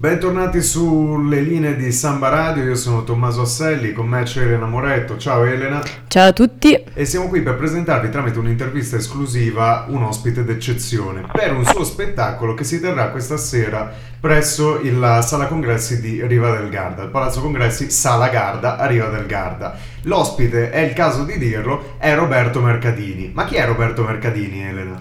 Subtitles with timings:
[0.00, 5.16] Bentornati sulle linee di Samba Radio, io sono Tommaso Asselli, con me c'è Elena Moretto.
[5.16, 5.82] Ciao Elena.
[6.06, 6.80] Ciao a tutti.
[6.94, 12.54] E siamo qui per presentarvi tramite un'intervista esclusiva un ospite d'eccezione per un suo spettacolo
[12.54, 17.40] che si terrà questa sera presso la Sala Congressi di Riva del Garda, il Palazzo
[17.40, 19.76] Congressi Sala Garda a Riva del Garda.
[20.02, 23.32] L'ospite, è il caso di dirlo, è Roberto Mercadini.
[23.34, 24.96] Ma chi è Roberto Mercadini, Elena?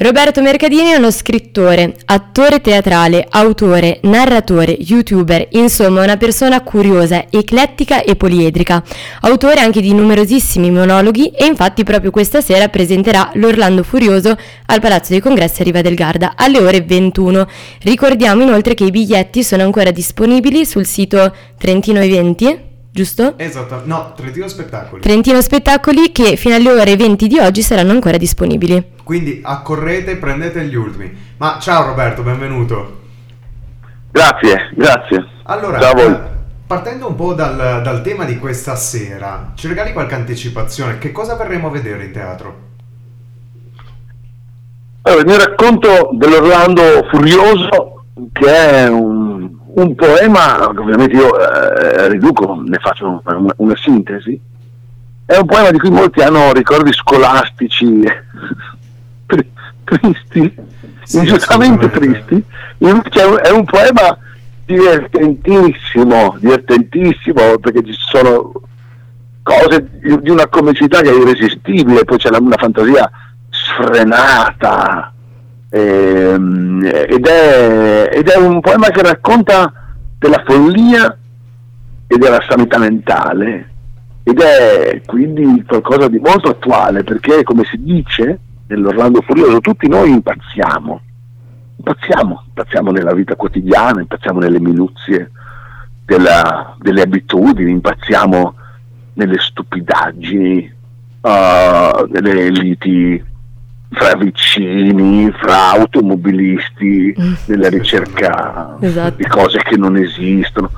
[0.00, 8.02] Roberto Mercadini è uno scrittore, attore teatrale, autore, narratore, youtuber, insomma una persona curiosa, eclettica
[8.04, 8.80] e poliedrica,
[9.22, 14.36] autore anche di numerosissimi monologhi e infatti proprio questa sera presenterà L'Orlando Furioso
[14.66, 17.48] al Palazzo dei Congressi a Riva del Garda alle ore 21.
[17.82, 23.34] Ricordiamo inoltre che i biglietti sono ancora disponibili sul sito Trentino Eventi giusto?
[23.36, 25.00] Esatto, no, Trentino Spettacoli.
[25.02, 28.96] Trentino Spettacoli che fino alle ore 20 di oggi saranno ancora disponibili.
[29.02, 31.16] Quindi accorrete e prendete gli ultimi.
[31.38, 33.00] Ma ciao Roberto, benvenuto.
[34.10, 35.26] Grazie, grazie.
[35.44, 36.20] Allora, ciao eh,
[36.66, 40.98] partendo un po' dal, dal tema di questa sera, ci regali qualche anticipazione?
[40.98, 42.66] Che cosa verremo a vedere in teatro?
[45.02, 49.17] Allora, mi racconto dell'Orlando Furioso, che è un
[49.80, 54.38] un poema, ovviamente io eh, riduco, ne faccio una, una, sintesi,
[55.24, 58.02] è un poema di cui molti hanno ricordi scolastici
[59.84, 60.54] tristi,
[61.04, 62.42] sì, ingiustamente tristi,
[62.78, 64.18] invece è un, è un poema
[64.64, 68.52] divertentissimo, divertentissimo perché ci sono
[69.42, 73.10] cose di una comicità che è irresistibile, poi c'è una fantasia
[73.48, 75.12] sfrenata,
[75.70, 79.72] ed, è, ed, è, un poema che racconta
[80.18, 81.16] della follia
[82.06, 83.70] e della sanità mentale.
[84.22, 90.10] Ed è quindi qualcosa di molto attuale perché come si dice nell'Orlando Furioso tutti noi
[90.10, 91.00] impazziamo.
[91.76, 95.30] Impazziamo, impazziamo nella vita quotidiana impazziamo nelle minuzie
[96.04, 98.54] della, delle abitudini impazziamo
[99.14, 100.72] nelle stupidaggini
[101.20, 103.24] uh, nelle liti
[103.90, 107.32] fra vicini, fra automobilisti, mm.
[107.46, 109.16] nella ricerca esatto.
[109.16, 110.70] di cose che non esistono.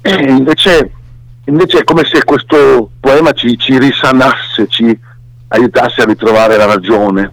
[0.00, 0.90] E invece,
[1.44, 4.98] invece è come se questo poema ci, ci risanasse, ci
[5.48, 7.32] aiutasse a ritrovare la ragione,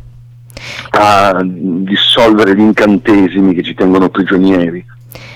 [0.91, 4.85] a dissolvere gli incantesimi che ci tengono prigionieri.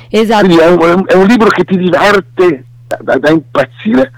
[0.09, 0.45] Esatto.
[0.45, 4.11] Quindi è un, è un libro che ti diverte da, da, da impazzire,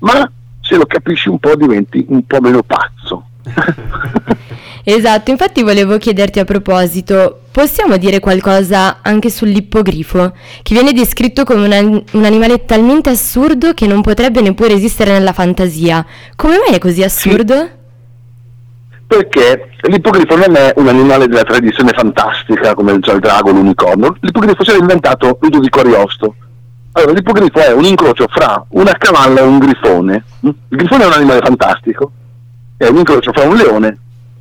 [0.00, 0.30] ma
[0.60, 3.26] se lo capisci un po' diventi un po' meno pazzo.
[4.86, 11.64] Esatto, infatti volevo chiederti a proposito, possiamo dire qualcosa anche sull'ippogrifo, che viene descritto come
[11.64, 16.04] una, un animale talmente assurdo che non potrebbe neppure esistere nella fantasia.
[16.36, 17.54] Come mai è così assurdo?
[17.54, 17.82] Sì.
[19.06, 24.14] Perché l'ippogrifo non è un animale della tradizione fantastica come il drago, l'unicorno.
[24.20, 26.34] L'ippogrifo si è inventato Ludovico Ariosto.
[26.92, 30.24] Allora, l'ippogrifo è un incrocio fra una cavalla e un grifone.
[30.40, 32.10] Il grifone è un animale fantastico,
[32.76, 33.98] è un incrocio fra un leone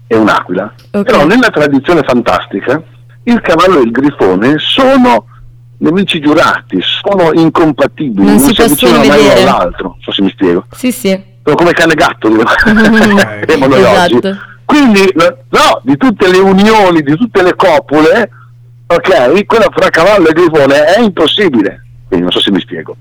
[0.07, 0.73] e un'aquila.
[0.91, 1.03] Okay.
[1.03, 2.81] Però nella tradizione fantastica
[3.23, 5.27] il cavallo e il grifone sono
[5.77, 10.21] nemici giurati, sono incompatibili, non, non si, si avvicinano mai l'uno all'altro, non so se
[10.21, 10.65] mi spiego.
[10.71, 11.31] Sì, sì.
[11.43, 12.43] Sono come cane e gatto, diremo
[13.67, 14.15] noi esatto.
[14.15, 14.37] oggi.
[14.65, 18.29] Quindi, no, di tutte le unioni, di tutte le copule,
[18.87, 21.85] ok, quella fra cavallo e grifone è impossibile.
[22.07, 22.95] Quindi non so se mi spiego.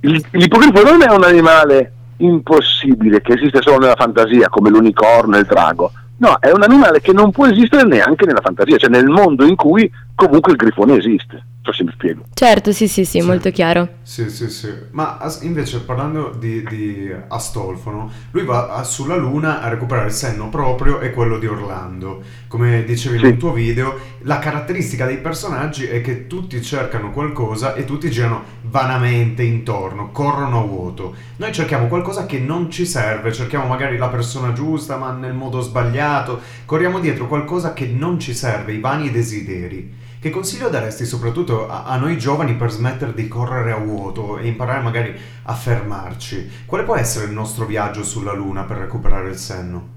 [0.00, 5.46] L'ippogrifo non è un animale impossibile che esiste solo nella fantasia, come l'unicorno e il
[5.46, 9.44] drago No, è un animale che non può esistere neanche nella fantasia, cioè nel mondo
[9.44, 11.44] in cui comunque il grifone esiste.
[11.66, 12.22] So se mi spiego.
[12.32, 13.26] Certo, sì, sì, sì, sì.
[13.26, 13.96] molto chiaro.
[14.02, 14.72] Sì, sì, sì.
[14.92, 21.00] Ma invece parlando di, di Astolfono, lui va sulla Luna a recuperare il senno proprio
[21.00, 22.22] e quello di Orlando.
[22.46, 23.24] Come dicevi sì.
[23.24, 28.44] nel tuo video, la caratteristica dei personaggi è che tutti cercano qualcosa e tutti girano
[28.62, 31.16] vanamente intorno, corrono a vuoto.
[31.38, 35.60] Noi cerchiamo qualcosa che non ci serve, cerchiamo magari la persona giusta ma nel modo
[35.60, 40.04] sbagliato, corriamo dietro qualcosa che non ci serve, i vani desideri.
[40.18, 44.46] Che consiglio daresti soprattutto a, a, noi giovani per smettere di correre a vuoto e
[44.46, 46.64] imparare magari a fermarci?
[46.64, 49.88] Quale può essere il nostro viaggio sulla Luna per recuperare il senno?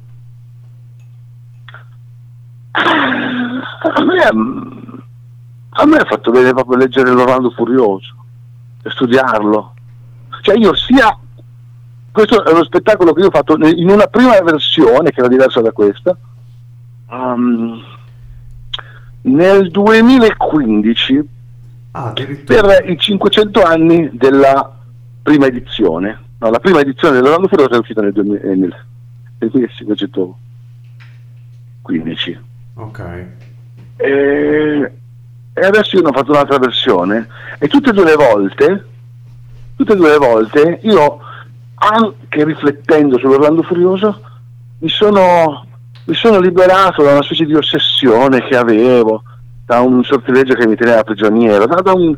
[2.71, 4.23] A me,
[5.69, 8.13] a me ha fatto bene proprio leggere l'Orlando Furioso
[8.83, 9.73] e studiarlo.
[10.41, 11.17] Cioè io sia...
[12.11, 15.61] Questo è uno spettacolo che io ho fatto in una prima versione che era diversa
[15.61, 16.17] da questa.
[17.07, 17.81] Um,
[19.21, 21.27] nel 2015
[21.91, 22.13] ah,
[22.45, 24.77] per i 500 anni della
[25.21, 26.27] prima edizione.
[26.37, 28.75] No, la prima edizione dell'Orlando Furioso è uscita nel, 2000, eh, nel,
[29.39, 32.39] nel 1515.
[32.75, 33.25] Ok.
[33.97, 34.91] E,
[35.53, 37.27] e adesso io ne ho fatto un'altra versione
[37.59, 38.85] e tutte e due le volte,
[39.75, 41.19] tutte e due le volte io
[41.75, 44.21] anche riflettendo sull'Orlando Furioso
[44.79, 45.65] mi sono,
[46.09, 49.21] mi sono liberato da una specie di ossessione che avevo,
[49.63, 52.17] da un sortileggio che mi teneva prigioniero, da, da, un,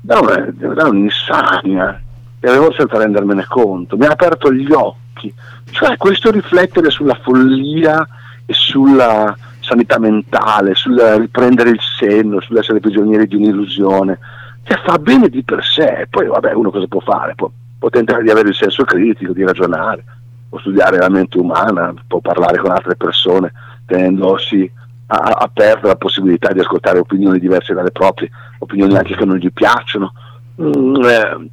[0.00, 2.00] da, una, da un'insania
[2.38, 5.34] che avevo senza rendermene conto, mi ha aperto gli occhi,
[5.72, 8.06] cioè questo riflettere sulla follia
[8.46, 14.18] e sulla sanità mentale, sul riprendere il senno, sull'essere prigionieri di un'illusione,
[14.62, 17.34] che fa bene di per sé, poi vabbè uno cosa può fare?
[17.34, 20.04] Può, può tentare di avere il senso critico, di ragionare,
[20.52, 23.50] può studiare la mente umana, può parlare con altre persone
[23.86, 24.70] tenendosi
[25.06, 30.12] aperto alla possibilità di ascoltare opinioni diverse dalle proprie, opinioni anche che non gli piacciono.
[30.60, 31.50] Mm, eh,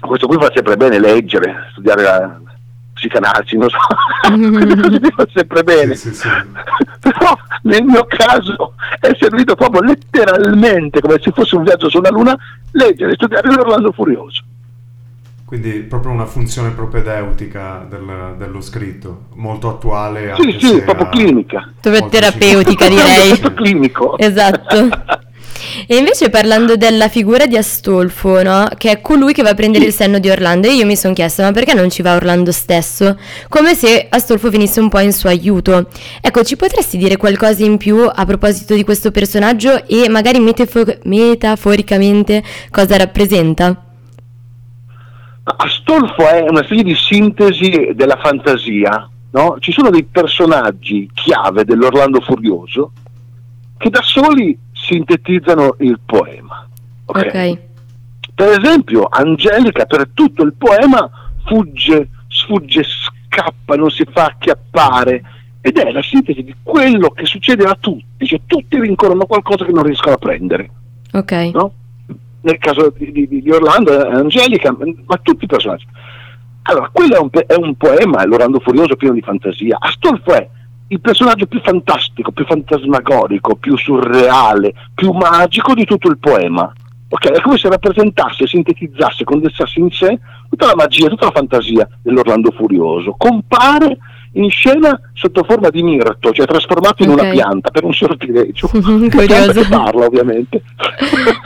[0.00, 2.38] questo qui fa sempre bene leggere, studiare la
[2.92, 3.78] psicanalisi, non so,
[5.16, 5.94] fa sempre bene.
[5.94, 6.28] Sì, sì, sì.
[7.00, 12.36] Però nel mio caso è servito proprio letteralmente, come se fosse un viaggio sulla Luna,
[12.72, 14.42] leggere studiare l'Orlando Furioso.
[15.46, 20.34] Quindi proprio una funzione propedeutica del, dello scritto, molto attuale.
[20.40, 21.72] Sì, sì, proprio clinica.
[21.80, 23.38] Proprio terapeutica direi.
[23.54, 24.18] clinico.
[24.18, 24.88] Esatto.
[25.86, 28.68] E invece parlando della figura di Astolfo, no?
[28.76, 31.14] che è colui che va a prendere il senno di Orlando, e io mi sono
[31.14, 33.16] chiesto ma perché non ci va Orlando stesso?
[33.48, 35.90] Come se Astolfo venisse un po' in suo aiuto.
[36.20, 40.98] Ecco, ci potresti dire qualcosa in più a proposito di questo personaggio e magari metafo-
[41.04, 43.85] metaforicamente cosa rappresenta?
[45.48, 49.56] Astolfo è una specie di sintesi della fantasia, no?
[49.60, 52.90] Ci sono dei personaggi chiave dell'Orlando Furioso
[53.78, 56.66] che da soli sintetizzano il poema.
[57.04, 57.52] Okay?
[57.52, 57.58] ok.
[58.34, 61.08] Per esempio, Angelica per tutto il poema
[61.44, 65.22] fugge, sfugge, scappa, non si fa acchiappare
[65.60, 69.72] ed è la sintesi di quello che succede a tutti, cioè tutti rincorrono qualcosa che
[69.72, 70.70] non riescono a prendere.
[71.12, 71.32] Ok.
[71.52, 71.72] No?
[72.46, 75.84] Nel caso di, di, di Orlando e Angelica, ma tutti i personaggi.
[76.62, 79.76] Allora, quello è un, è un poema, l'Orlando Furioso pieno di fantasia.
[79.80, 80.48] Astolfo è
[80.88, 86.72] il personaggio più fantastico, più fantasmagorico, più surreale, più magico di tutto il poema.
[87.08, 90.16] Ok, è come se rappresentasse, sintetizzasse, condensasse in sé
[90.48, 93.16] tutta la magia, tutta la fantasia dell'Orlando Furioso.
[93.18, 93.98] Compare
[94.36, 97.24] in scena sotto forma di mirto, cioè trasformato in okay.
[97.24, 98.68] una pianta per un sortileggio.
[98.72, 99.52] Curioso.
[99.52, 100.62] che parla ovviamente.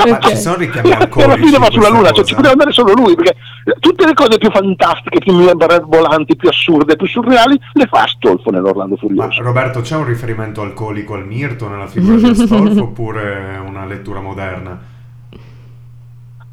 [0.08, 1.30] Ma ci sono richiami alcolici.
[1.30, 3.36] alla fine va sulla luna, cioè ci poteva andare solo lui, perché
[3.78, 5.32] tutte le cose più fantastiche, più
[5.86, 9.40] volanti, più assurde, più surreali, le fa Astolfo nell'Orlando Furioso.
[9.40, 14.20] Ma Roberto, c'è un riferimento alcolico al mirto nella figura di Astolfo oppure una lettura
[14.20, 14.78] moderna?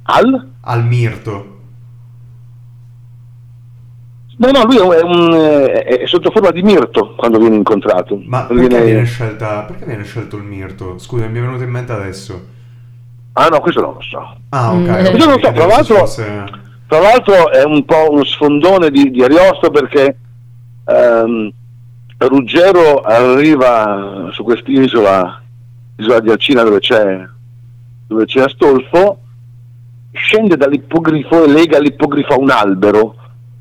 [0.04, 0.48] Al?
[0.62, 1.56] Al mirto.
[4.39, 8.22] No, no, lui è, un, è, sotto forma di mirto quando viene incontrato.
[8.24, 8.86] Ma perché viene...
[8.86, 11.00] Viene scelta, perché viene scelto il mirto?
[11.00, 12.45] Scusa, mi è venuto in mente adesso.
[13.34, 14.36] Ah no, questo non lo so.
[14.50, 14.80] Ah, ok.
[14.80, 14.94] Mm.
[14.94, 16.44] Questo non lo so, tra l'altro, fosse...
[16.88, 20.18] tra l'altro, è un po' uno sfondone di, di Ariosto perché
[20.86, 21.51] um,
[22.18, 25.42] Ruggero arriva su quest'isola,
[25.95, 27.28] l'isola di Alcina dove c'è,
[28.06, 29.19] dove c'è Astolfo,
[30.12, 33.16] scende dall'ippogrifo e lega l'ippogrifo a un albero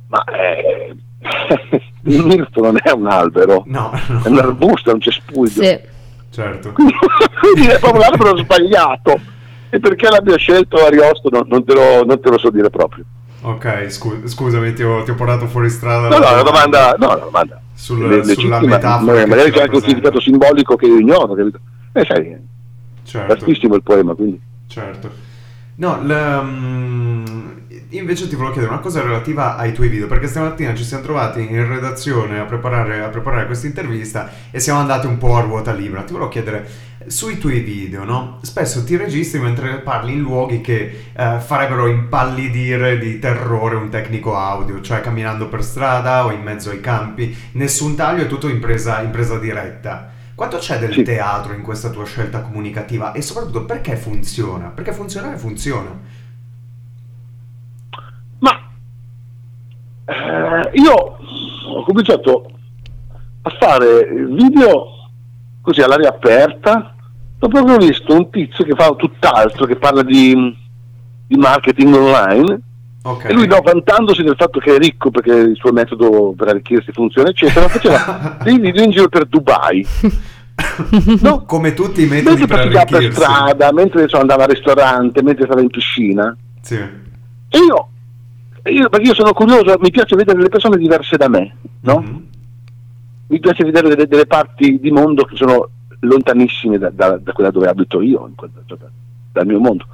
[0.09, 0.95] ma eh,
[2.05, 4.23] il mirto non è un albero, no, no.
[4.23, 5.63] è un arbusto, è un cespuglio.
[5.63, 5.95] Sì.
[6.31, 6.73] Certo.
[6.77, 9.19] Quindi è proprio l'albero sbagliato.
[9.71, 13.05] E perché l'abbia scelto Ariosto non, non, te lo, non, te lo, so dire proprio.
[13.43, 16.09] Ok, scu- scusami, ti ho, ti ho, portato fuori strada.
[16.09, 17.61] No, no, la domanda, no, la domanda.
[17.75, 19.27] Sul, le, sulla metafora.
[19.27, 21.35] Magari c'è anche un significato simbolico che io ignoro.
[21.35, 21.59] Capito?
[21.93, 22.37] Eh, sai,
[23.03, 23.45] certo.
[23.45, 24.41] è il poema, quindi.
[24.69, 25.11] Certo.
[25.77, 30.75] No, l, um, invece ti volevo chiedere una cosa relativa ai tuoi video, perché stamattina
[30.75, 35.19] ci siamo trovati in redazione a preparare, a preparare questa intervista e siamo andati un
[35.19, 36.03] po' a ruota libera.
[36.03, 36.69] Ti volevo chiedere,
[37.07, 38.39] sui tuoi video, no?
[38.43, 44.37] Spesso ti registri mentre parli in luoghi che eh, farebbero impallidire di terrore un tecnico
[44.37, 48.59] audio, cioè camminando per strada o in mezzo ai campi, nessun taglio, è tutto in
[48.59, 50.11] presa, in presa diretta.
[50.35, 51.03] Quanto c'è del sì.
[51.03, 54.67] teatro in questa tua scelta comunicativa e soprattutto perché funziona?
[54.69, 55.99] Perché funzionare funziona.
[58.41, 58.71] Ma
[60.05, 62.51] eh, io ho cominciato
[63.43, 64.89] a fare video
[65.63, 66.95] così all'aria aperta
[67.39, 70.55] dopo ho visto un tizio che fa tutt'altro, che parla di,
[71.27, 72.61] di marketing online
[73.07, 73.31] Okay.
[73.31, 76.91] E lui no, vantandosi del fatto che è ricco perché il suo metodo per arricchirsi
[76.91, 79.87] funziona, eccetera, faceva dei video in giro per Dubai.
[81.21, 81.45] No?
[81.45, 83.09] Come tutti i metodi mentre per arricchirsi.
[83.09, 86.37] per strada, mentre insomma, andava al ristorante, mentre stava in piscina.
[86.63, 86.75] Sì.
[86.75, 87.89] E io,
[88.71, 92.01] io, perché io sono curioso, mi piace vedere le persone diverse da me, no?
[92.01, 92.17] Mm-hmm.
[93.29, 95.69] Mi piace vedere delle, delle, parti di mondo che sono
[96.01, 98.31] lontanissime da, da, da quella dove abito io.
[99.33, 99.85] dal mio mondo.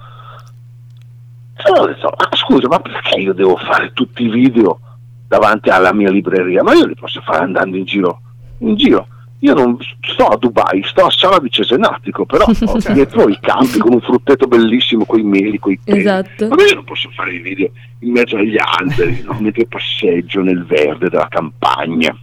[1.65, 4.79] Allora ho detto, ah, scusa, ma perché io devo fare tutti i video
[5.27, 6.63] davanti alla mia libreria?
[6.63, 8.21] Ma io li posso fare andando in giro,
[8.59, 9.07] in giro.
[9.43, 13.79] Io non sto a Dubai, sto a Sala di Cesenatico, però ho dietro i campi
[13.79, 15.99] con un frutteto bellissimo, con i meli, con i peli.
[15.99, 16.47] Esatto.
[16.47, 17.69] Ma io non posso fare i video
[18.01, 19.37] in mezzo agli alberi, no?
[19.43, 22.17] mentre passeggio nel verde della campagna.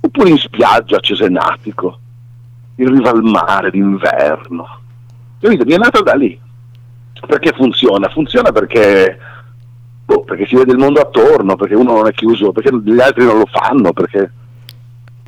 [0.00, 1.98] Oppure in spiaggia a Cesenatico,
[2.76, 4.80] in riva al mare d'inverno.
[5.40, 5.64] Capito?
[5.64, 6.38] Mi è nata da lì.
[7.26, 8.08] Perché funziona?
[8.10, 9.18] Funziona perché,
[10.04, 13.24] boh, perché si vede il mondo attorno, perché uno non è chiuso, perché gli altri
[13.24, 14.30] non lo fanno, perché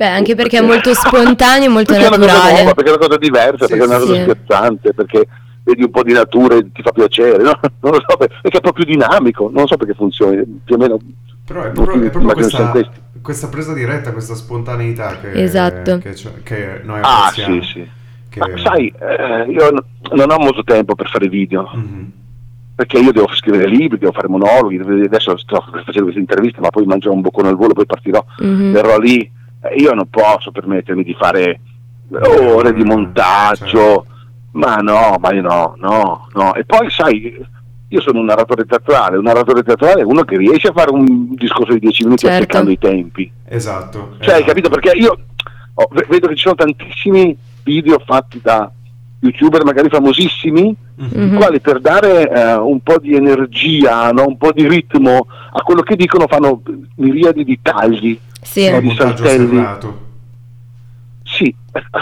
[0.01, 2.55] Beh, anche perché è molto spontaneo e molto perché È una cosa naturale.
[2.55, 4.21] nuova, perché è una cosa diversa, Sì, perché è una cosa sì.
[4.21, 5.27] scherzante, perché
[5.63, 7.51] vedi un po' di natura e ti fa piacere, no?
[7.81, 10.97] Non lo so, perché è proprio dinamico, non so perché funzioni, più o meno.
[11.45, 12.73] Però è proprio, è proprio questa,
[13.21, 15.99] questa presa diretta, questa spontaneità che, Esatto.
[15.99, 17.61] che, che noi Ah, apprezziamo.
[17.61, 17.89] sì, sì.
[18.29, 19.83] Che- Ma sai, eh, io n-
[20.15, 22.11] non ho molto tempo per fare video, Mhm.
[22.73, 26.85] perché io devo scrivere libri, devo fare monologhi, adesso sto facendo queste interviste, ma poi
[26.85, 28.71] mangerò un boccone al volo, poi partirò, Mhm.
[28.71, 29.39] verrò lì.
[29.63, 31.59] Eh, Io non posso permettermi di fare
[32.11, 34.05] ore di montaggio, certo.
[34.51, 36.53] ma no, ma io no, no, no.
[36.55, 37.39] E poi sai,
[37.87, 41.33] io sono un narratore teatrale, un narratore teatrale è uno che riesce a fare un
[41.35, 42.37] discorso di 10 minuti Certo.
[42.37, 43.31] azzeccando i tempi.
[43.47, 44.15] Esatto.
[44.19, 44.43] Cioè, hai esatto.
[44.45, 44.69] capito?
[44.69, 45.17] Perché io
[45.73, 48.69] oh, vedo che ci sono tantissimi video fatti da
[49.21, 51.09] youtuber magari famosissimi, Mhm.
[51.23, 51.33] Mhm.
[51.33, 54.25] i quali per dare eh, un po' di energia, no?
[54.27, 56.61] un po' di ritmo a quello che dicono fanno
[56.97, 58.19] miriadi di tagli.
[58.41, 58.65] Sì.
[58.65, 60.09] È di serrato.
[61.23, 61.55] Sì,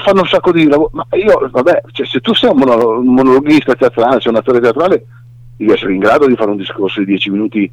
[0.03, 0.89] fanno un sacco di lavoro.
[0.93, 4.59] Ma io, vabbè, cioè, se tu sei un, mono- un monologhista teatrale, sei un attore
[4.59, 5.05] teatrale,
[5.55, 7.71] devi essere in grado di fare un discorso di 10 minuti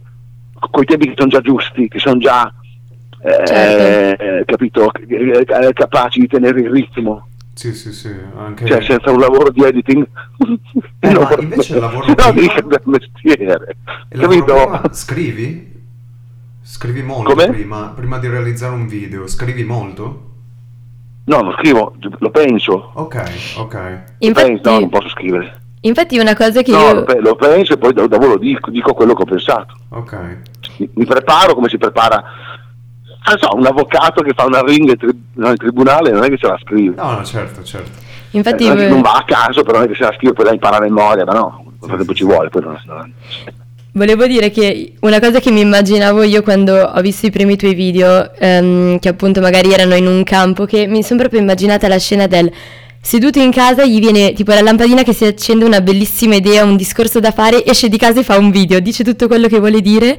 [0.58, 2.52] con i tempi che sono già giusti, che sono già
[3.22, 4.22] eh, Certo.
[4.22, 7.28] eh, capito, eh, eh, capaci di tenere il ritmo.
[7.54, 8.14] Sì, sì, sì.
[8.36, 8.66] Anche...
[8.66, 10.06] Cioè, senza un lavoro di editing,
[11.00, 13.44] Eh, no, ma invece il lavoro no, prima- mestiere.
[14.10, 14.54] Lavoro Capito?
[14.54, 15.75] prima scrivi?
[16.76, 17.48] Scrivi molto Come?
[17.48, 20.24] prima, prima di realizzare un video, scrivi molto?
[21.24, 22.90] No, non scrivo, lo penso.
[22.92, 23.16] Ok,
[23.56, 23.74] ok.
[24.18, 25.60] Lo penso, no, non Infatti, posso scrivere.
[25.80, 26.92] infatti una cosa che No, io...
[26.92, 29.74] lo, pe- lo penso e poi dopo lo dico, dico quello che ho pensato.
[29.88, 30.36] Ok.
[30.76, 32.22] mi, mi preparo come si prepara
[33.26, 36.28] non so, un avvocato che fa una ring in, tri- no, in tribunale non è
[36.28, 37.90] che se la scrive No, no, certo, certo.
[38.32, 40.34] Infatti, Eh, non, è non va a caso però non è che se la scrive
[40.34, 43.12] poi la impara a memoria ma no quanto tempo ci vuole poi non, non-
[43.96, 47.72] Volevo dire che una cosa che mi immaginavo io quando ho visto i primi tuoi
[47.72, 51.98] video, ehm, che appunto magari erano in un campo, che mi sono proprio immaginata la
[51.98, 52.52] scena del
[53.00, 56.76] seduto in casa, gli viene tipo la lampadina che si accende, una bellissima idea, un
[56.76, 59.80] discorso da fare, esce di casa e fa un video, dice tutto quello che vuole
[59.80, 60.18] dire e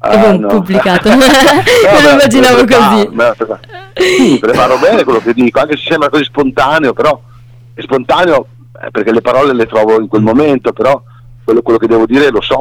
[0.00, 0.48] Ah, boom, no.
[0.48, 1.08] pubblicato.
[1.08, 3.06] No, Me lo immaginavo così.
[3.06, 3.58] preparo.
[3.94, 7.18] Sì, preparo bene quello che dico anche se sembra così spontaneo però
[7.72, 8.46] è spontaneo
[8.84, 11.02] eh, perché le parole le trovo in quel momento però
[11.42, 12.58] quello, quello che devo dire lo so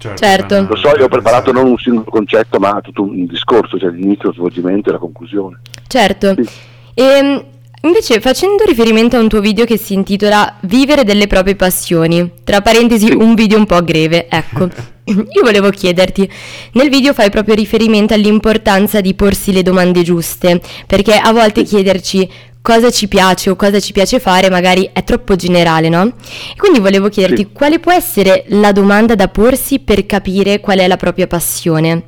[0.00, 0.66] Certo, Certo.
[0.66, 4.28] lo so, io ho preparato non un singolo concetto ma tutto un discorso cioè l'inizio,
[4.28, 6.34] lo svolgimento e la conclusione Certo.
[6.36, 6.48] Sì.
[6.94, 7.44] E
[7.82, 12.60] invece facendo riferimento a un tuo video che si intitola Vivere delle proprie passioni, tra
[12.62, 13.12] parentesi Sì.
[13.12, 14.68] un video un po' greve, ecco.
[15.10, 16.30] Io volevo chiederti,
[16.74, 22.28] nel video fai proprio riferimento all'importanza di porsi le domande giuste, perché a volte chiederci
[22.62, 26.06] cosa ci piace o cosa ci piace fare magari è troppo generale, no?
[26.06, 27.52] E quindi volevo chiederti Sì.
[27.52, 32.02] quale può essere la domanda da porsi per capire qual è la propria passione.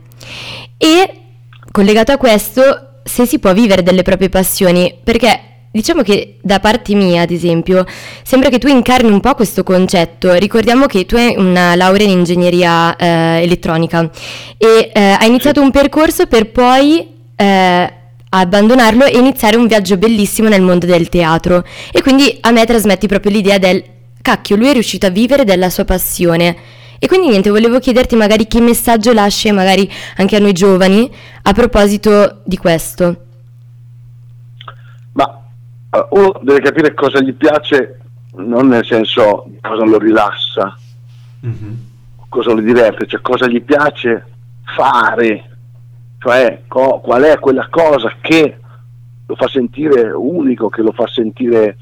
[0.77, 1.15] E
[1.71, 5.41] collegato a questo, se si può vivere delle proprie passioni, perché
[5.71, 7.87] diciamo che da parte mia, ad esempio,
[8.23, 10.35] sembra che tu incarni un po' questo concetto.
[10.35, 14.11] Ricordiamo che tu hai una laurea in ingegneria eh, elettronica
[14.59, 17.92] e eh, hai iniziato un percorso per poi eh,
[18.35, 21.65] abbandonarlo e iniziare un viaggio bellissimo nel mondo del teatro.
[21.93, 23.83] E quindi a me trasmetti proprio l'idea del
[24.23, 26.57] cacchio, lui è riuscito a vivere della sua passione.
[26.99, 31.11] E quindi niente, volevo chiederti magari che messaggio lasci magari anche a noi giovani
[31.43, 33.17] a proposito di questo.
[35.12, 35.41] Ma
[35.91, 37.99] eh, uno deve capire cosa gli piace,
[38.37, 40.79] non nel senso cosa lo rilassa,
[41.41, 41.77] Mhm.
[42.29, 44.25] cosa lo diverte, cioè cosa gli piace
[44.77, 45.52] fare,
[46.23, 48.57] cioè co- qual è quella cosa che
[49.26, 51.76] lo fa sentire unico, che lo fa sentire...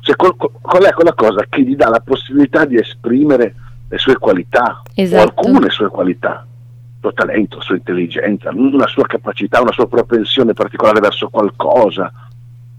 [0.00, 3.54] Cioè, qual, qual è quella cosa che gli dà la possibilità di esprimere
[3.88, 5.20] le sue qualità Esatto.
[5.20, 9.88] o alcune sue qualità, il suo talento, la sua intelligenza, una sua capacità, una sua
[9.88, 12.12] propensione particolare verso qualcosa,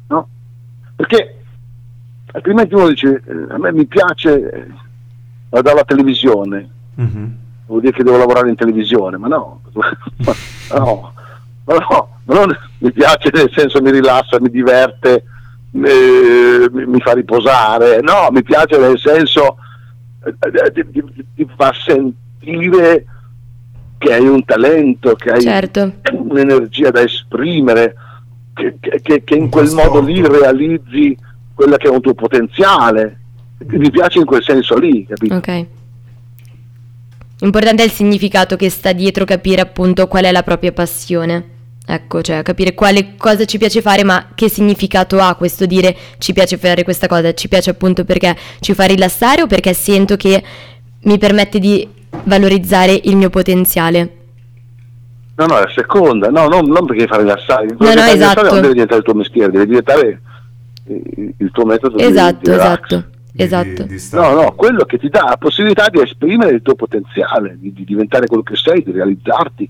[0.07, 0.27] no?
[0.95, 1.35] Perché
[2.31, 4.67] altrimenti uno dice, eh, a me mi piace, eh,
[5.49, 7.37] vado alla televisione, Mhm.
[7.69, 10.33] Vuol dire che devo lavorare in televisione, ma no, ma
[10.77, 11.13] no,
[11.65, 15.23] ma no, ma non mi piace nel senso mi rilassa, mi diverte,
[15.71, 19.57] eh, mi fa riposare, no, mi piace nel senso
[20.25, 23.05] eh, ti, ti, ti fa sentire
[23.99, 25.93] che hai un talento, che hai certo.
[26.11, 27.95] un'energia da esprimere,
[28.53, 31.15] che, che, che in quel modo lì realizzi
[31.53, 33.17] quello che è un tuo potenziale.
[33.67, 35.35] Mi piace in quel senso lì, capito?
[35.35, 35.65] Ok.
[37.41, 41.57] Importante è il significato che sta dietro, capire appunto qual è la propria passione.
[41.91, 46.33] Ecco, cioè capire quale cosa ci piace fare, ma che significato ha questo dire ci
[46.33, 50.43] piace fare questa cosa, ci piace appunto perché ci fa rilassare o perché sento che
[51.01, 51.87] mi permette di
[52.25, 54.17] valorizzare il mio potenziale.
[55.35, 58.41] No, no, la seconda, no, non, non perché fa rilassare, no, no, esatto.
[58.43, 60.21] non deve diventare il tuo mestiere, deve diventare
[61.37, 62.95] il tuo metodo esatto, di, di esatto.
[62.95, 63.17] Esatto.
[63.85, 67.57] Di, di no, no, quello che ti dà la possibilità di esprimere il tuo potenziale,
[67.59, 69.69] di, di diventare quello che sei, di realizzarti,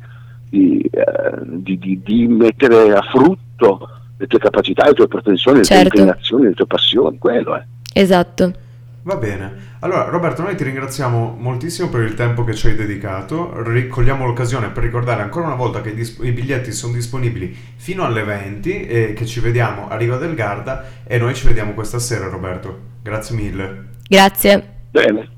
[0.49, 5.83] di, eh, di, mettere a frutto le tue capacità, le tue pretensioni, certo.
[5.83, 6.01] le tue certo.
[6.01, 7.63] inclinazioni, le tue passioni, quello è.
[7.93, 8.53] Esatto.
[9.01, 9.77] Va bene.
[9.79, 13.61] Allora, Roberto, noi ti ringraziamo moltissimo per il tempo che ci hai dedicato.
[13.63, 18.03] Ricogliamo l'occasione per ricordare ancora una volta che i, disp- i biglietti sono disponibili fino
[18.03, 21.99] alle 20 e che ci vediamo a Riva del Garda e noi ci vediamo questa
[21.99, 22.77] sera, Roberto.
[23.01, 23.87] Grazie mille.
[24.07, 24.63] Grazie.
[24.91, 25.29] Bene.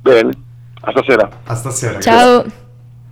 [0.00, 0.30] Bene.
[0.80, 1.28] A stasera.
[1.44, 2.00] A stasera.
[2.00, 2.42] Ciao.
[2.42, 2.65] Grazie.